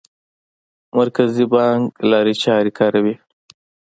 [0.97, 3.15] مرکزي بانک لارې چارې کاروي.